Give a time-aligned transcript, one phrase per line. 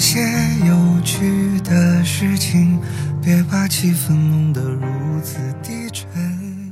[0.00, 0.18] 些
[0.66, 2.80] 有趣的事情，
[3.22, 6.08] 别把气氛弄得如此低沉。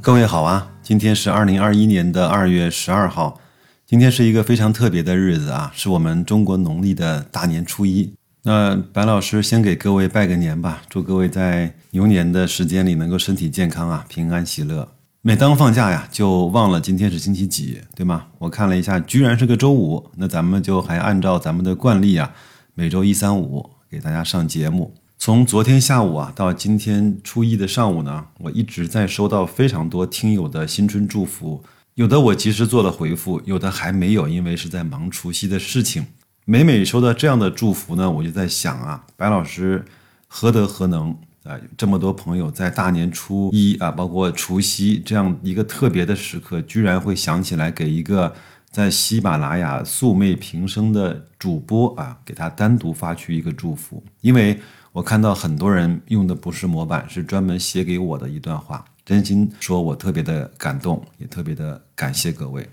[0.00, 3.38] 各位好啊，今天是二零二一年的二月十二号，
[3.86, 8.12] 今天是一个非常特别的日子啊，是我们中国农历的大年初一。
[8.42, 14.88] 那白老师先给各位拜个年吧，祝各位在牛年的时间里能够身体健康啊，平安喜乐。
[15.20, 18.24] 每当放假呀，就忘了今天是星期几，对吗？
[18.40, 20.10] 我看了一下，居然是个周五。
[20.16, 22.32] 那咱们就还按照咱们的惯例啊，
[22.74, 24.94] 每周一、三、五给大家上节目。
[25.18, 31.62] 从昨天下午啊到今天初一的上午呢，我一直在收到非常多听友的新春祝福，
[31.96, 36.06] 有的我及时做了回复，有的还没有，因为是在忙除夕的事情。
[36.46, 39.84] 每每收到这样的祝福呢，我就在想啊，白老师
[40.26, 41.14] 何德何能？
[41.44, 48.32] 啊，这么多朋友在大年初一啊，包括除夕这样一个特别的时刻，居然会想起来给一个
[48.72, 54.02] 在喜马拉雅素昧平生的主播啊，给他单独发去一个祝福。
[54.22, 54.58] 因为
[54.90, 62.68] 我看到很多人用的不是模板，是专门写给我的一段话，真心说我特别的感动，也特别的感谢各位。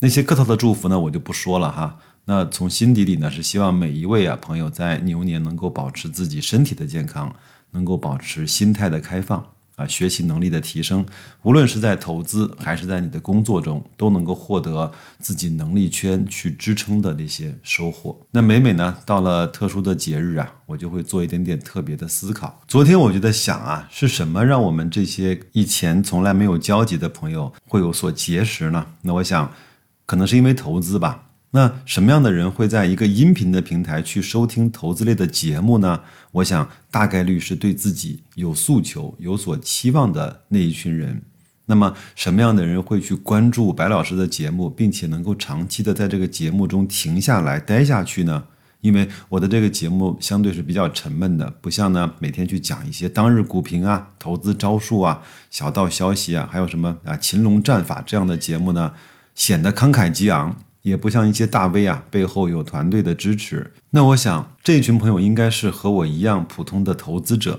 [0.00, 1.98] 那些客套的祝福呢，我就不说了哈。
[2.24, 7.32] 那从心底里呢，是希望每一位啊朋友在牛年能够保持自己身体的健康。
[7.74, 9.44] 能够保持心态的开放
[9.76, 11.04] 啊，学习能力的提升，
[11.42, 18.16] 无论是在投资还是在你的工作中，都能够获得自己能力圈去支撑的那些收获。
[18.30, 22.62] 那每每呢，到了特殊的节日啊，我就会做一点点特别的思考。
[22.68, 28.86] 昨天我就在想啊，是什么让我们这些以前从来没有交集的朋友会有所结识呢？
[29.02, 29.52] 那我想，
[30.06, 31.30] 可能是因为投资吧。
[31.56, 36.00] 那什么样的人会在一个音频的平台去收听投资类的节目呢？
[36.32, 41.22] 我想大概率是对自己有诉求、有所期望的那一群人。
[41.66, 48.42] 那么什么样的人会去关注白老师的节目，并且能够长期的在这个节目中停下来待下去呢？
[48.80, 55.22] 因为我的这个节目相对是比较沉闷的，不像呢每天去讲一些当日股评啊、投资招数啊、
[55.52, 58.92] 小道消息啊，还有什么啊擒龙战法这样的节目呢，
[59.36, 60.56] 显得慷慨激昂。
[60.84, 63.72] 也不像一些大 V 啊，背后有团队的支持。
[63.88, 67.58] 那我想，这群朋友应该是和我一样普通的投资者，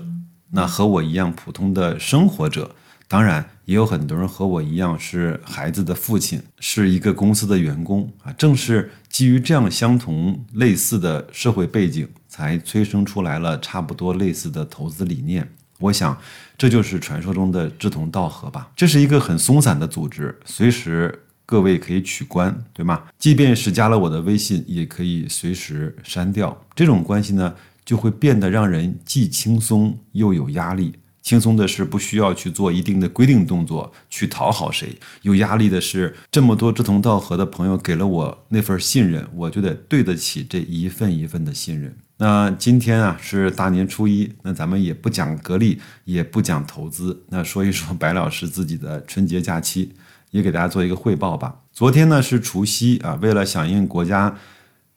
[0.52, 2.76] 那和我一样普通的生活者。
[3.08, 8.32] 当然，也有很多人和我一样是孩子的父亲，是一个公司的员工啊。
[8.34, 15.48] 正是基于这样相同类似的社会背景，才催生出来了差不多类似的投资理念。
[15.80, 16.16] 我想，
[16.56, 18.70] 这就是传说中的志同道合吧。
[18.76, 21.24] 这是一个很松散的组织，随时。
[21.46, 23.04] 各位可以取关，对吗？
[23.16, 26.60] 即便是加了我的微信，也可以随时删掉。
[26.74, 30.92] 这种关系呢，就会变得让人既轻松又有压力。
[31.22, 34.86] 轻松的是不需要去做一定的规定动作去讨好谁；
[35.22, 41.96] 有压力的是这么多志同道合的朋友给了我那份信任，我就得对得起这一份一份的信任。
[42.18, 49.92] 那今天啊是大年初一，那咱们也不讲格力，也不讲投资，那说一说白老师自己的春节假期。
[50.30, 51.56] 也给大家做一个汇报吧。
[51.72, 54.36] 昨天呢是除夕啊，为了响应国家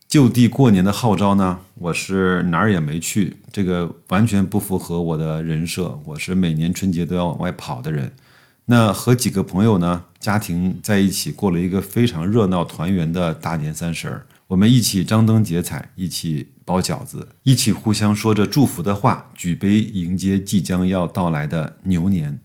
[0.08, 3.38] 就地过年的号召呢，我是哪儿也没去。
[3.52, 6.00] 这个完全不符合我的人设。
[6.06, 8.12] 我是每年春节都要往外跑的人。
[8.66, 14.26] 那和几个朋友呢，家庭在一起过了一个非常热闹团圆的大年三十儿。
[14.48, 22.40] 我们一起张灯结彩，一起包饺子，一起互相说着祝福的话，举杯迎接即将要到来的牛年。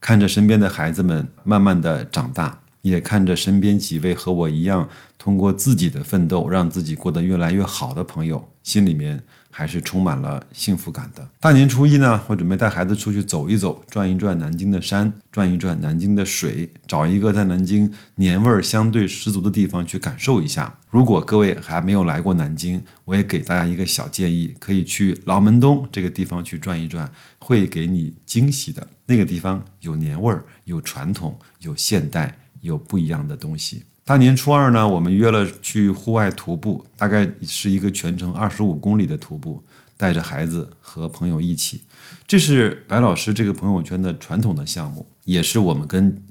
[0.00, 11.28] 看着身边的孩子们慢慢的长大，也看着身边几位和我一样通过自己的奋斗让自己过得越来越好的朋友，心里面还是充满了幸福感的。
[11.40, 20.78] 大年初一呢，我准备带孩子出去走一走，转一转南京的山，转一转南京的水，找一个在南京年味儿相对十足的地方去感受一下。
[20.88, 28.86] 如果各位还没有来过南京，我也给大家一个小建议，可以去老门东这个地方去转一转，会给你惊喜的。
[29.06, 33.84] 那个地方有年味儿，有传统，有现代，有不一样的东西。
[34.04, 39.62] 大年初二呢，我们约了去户外徒步，大概是一个全程二十五公里的徒步，
[39.96, 41.82] 带着孩子和朋友一起。
[42.26, 46.22] 这是白老师这个朋友圈的传统的项目，也是我们跟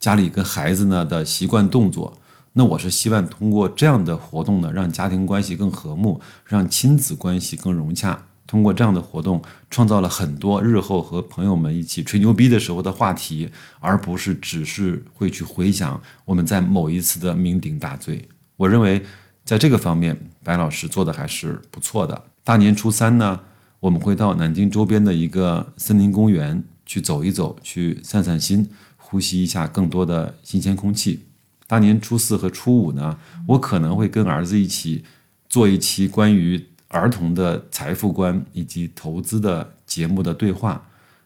[0.00, 2.18] 家里跟孩子呢的习惯动作。
[2.54, 8.26] 那我是希望通过这样的活动呢，让家庭关系更和睦，让亲子关系更融洽。
[8.46, 13.50] 通过这样的活动，创造了很多日后和朋友们一起吹牛逼的时候的话题，
[13.80, 18.28] 而不是只是会去回想我们在某一次的酩酊大醉。
[18.56, 19.02] 我认为，
[19.44, 22.22] 在这个方面，白老师做的还是不错的。
[22.44, 23.40] 大年初三呢，
[23.80, 31.26] 我们会到南京周边的一个森林公园去走一走，去散散心，呼吸一下更多的新鲜空气。
[31.66, 35.02] 大年初四和初五呢，我可能会跟儿子一起
[35.48, 36.64] 做一期关于。
[36.88, 40.82] 儿童的财富观以及投资的节目的对话。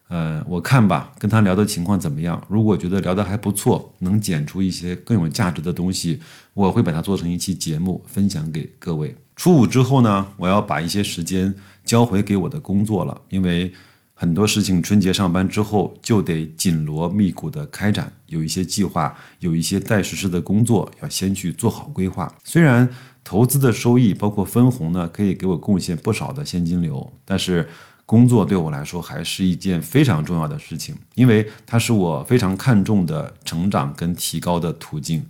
[0.08, 2.42] 呃，我看吧，跟他聊的情况怎么样？
[2.48, 6.20] 如果觉得聊得还不错，能剪出一些更有价值的东西，
[6.52, 9.14] 我会把它做成一期节目分享给各位。
[9.36, 11.54] 初五之后呢，我要把一些时间
[11.84, 13.72] 交回给我的工作了，因为
[14.20, 22.30] 很多事情春节上班之后就得紧锣密鼓的开展，有一些计划，有一些待实施的工作要先去做好规划。
[22.44, 22.86] 虽然
[23.24, 27.66] 投资的收益包括分红呢，可以给我贡献不少的现金流，但是。
[28.04, 35.24] 工作对我来说还是一件非常重要的事情，因为它是我非常看重的成长跟提高的途径。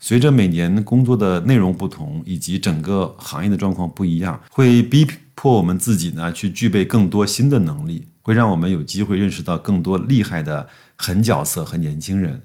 [0.00, 5.06] 随着每年工作的内容不同，以及整个行业的状况不一样，会逼
[5.36, 12.42] 迫我们自己呢去具备更多新的能力，会让我们有机会认识到更多厉害的狠角色和年轻人，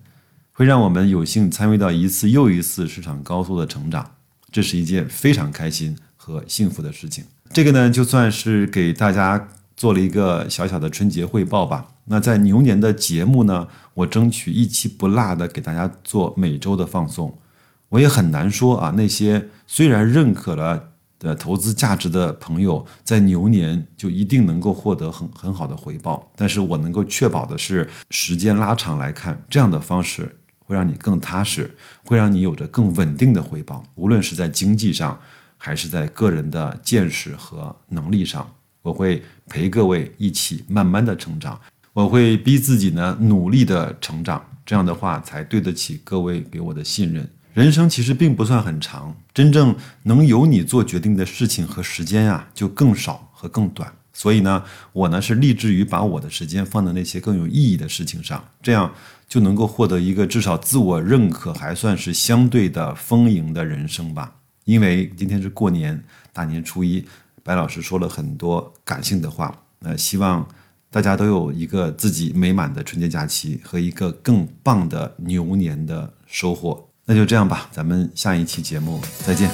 [0.52, 4.12] 会让我们有幸参与到一次又一次市场高速的成长。
[4.52, 7.24] 这是一件非常开心和幸福的事情。
[7.52, 9.50] 这个呢，就算是给大家。
[9.80, 11.88] 做了一个小小的春节汇报吧。
[12.04, 17.40] 那在牛年的节目呢，我争取一期不落的给大家做每周的放送。
[17.88, 20.89] 我也很难说啊，那些虽然认可了
[21.20, 26.32] 的投资价值的朋友，在牛年就一定能够获得很很好的回报。
[26.36, 31.70] 但是我能够确保的是，时间拉长来看，这样的方式会让你更踏实，
[32.06, 33.84] 会让你有着更稳定的回报。
[33.96, 35.20] 无论是在经济上，
[35.58, 38.50] 还是在个人的见识和能力上。
[38.82, 41.60] 我会陪各位一起慢慢的成长，
[41.92, 47.30] 我会逼自己呢努力的成长，这样的话才对得起各位给我的信任。
[47.54, 53.92] 人生其实并不算很长，真正能由你做决定的事情和时间啊就更少和更短。
[54.14, 58.94] 所以呢，我呢是立志于把我的时间放在那些更有意义的事情上，这样
[59.28, 64.36] 就能够获得一个至少自我认可还算是相对的丰盈的人生吧。
[64.66, 66.04] 因为今天是过年，
[66.34, 67.04] 大年初一。
[67.42, 70.46] 白老师说了很多感性的话，那希望
[70.92, 76.89] 大家都有一个自己美满的春节假期和一个更棒的牛年的收获。
[77.10, 79.50] 那就这样吧，咱们下一期节目再见。